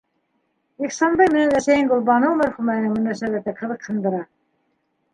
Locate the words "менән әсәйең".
1.35-1.93